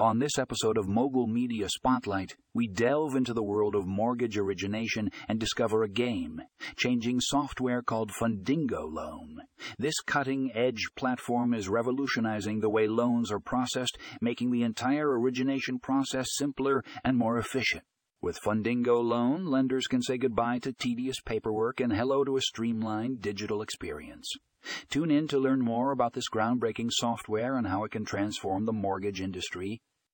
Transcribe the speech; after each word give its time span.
On 0.00 0.20
this 0.20 0.38
episode 0.38 0.78
of 0.78 0.86
Mogul 0.86 1.26
Media 1.26 1.68
Spotlight, 1.68 2.36
we 2.54 2.68
delve 2.68 3.16
into 3.16 3.34
the 3.34 3.42
world 3.42 3.74
of 3.74 3.88
mortgage 3.88 4.38
origination 4.38 5.10
and 5.26 5.40
discover 5.40 5.82
a 5.82 5.88
game 5.88 6.40
changing 6.76 7.18
software 7.18 7.82
called 7.82 8.12
Fundingo 8.12 8.88
Loan. 8.88 9.40
This 9.76 9.98
cutting 10.06 10.52
edge 10.54 10.86
platform 10.96 11.52
is 11.52 11.68
revolutionizing 11.68 12.60
the 12.60 12.70
way 12.70 12.86
loans 12.86 13.32
are 13.32 13.40
processed, 13.40 13.98
making 14.20 14.52
the 14.52 14.62
entire 14.62 15.18
origination 15.18 15.80
process 15.80 16.28
simpler 16.30 16.84
and 17.02 17.16
more 17.16 17.36
efficient. 17.36 17.82
With 18.20 18.40
Fundingo 18.40 19.00
Loan, 19.00 19.46
lenders 19.46 19.86
can 19.86 20.02
say 20.02 20.18
goodbye 20.18 20.58
to 20.60 20.72
tedious 20.72 21.20
paperwork 21.20 21.78
and 21.78 21.92
hello 21.92 22.24
to 22.24 22.36
a 22.36 22.40
streamlined 22.40 23.22
digital 23.22 23.62
experience. 23.62 24.28
Tune 24.90 25.12
in 25.12 25.28
to 25.28 25.38
learn 25.38 25.60
more 25.60 25.92
about 25.92 26.14
this 26.14 26.28
groundbreaking 26.28 26.90
software 26.90 27.56
and 27.56 27.68
how 27.68 27.84
it 27.84 27.92
can 27.92 28.04
transform 28.04 28.64
the 28.64 28.72
mortgage 28.72 29.20
industry. 29.20 29.80